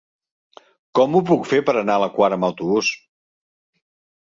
[0.99, 2.93] Com ho puc fer per anar a la Quar amb autobús?